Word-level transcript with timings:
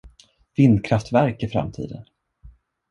Vindkraftverk 0.55 1.43
är 1.43 1.47
framtiden! 1.47 2.05